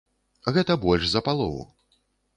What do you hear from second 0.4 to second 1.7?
Гэта больш за палову.